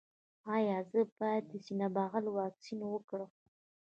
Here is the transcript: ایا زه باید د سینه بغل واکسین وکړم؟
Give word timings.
ایا 0.55 0.77
زه 0.91 0.99
باید 1.17 1.43
د 1.51 1.53
سینه 1.65 1.87
بغل 1.95 2.25
واکسین 2.37 2.79
وکړم؟ 2.85 3.29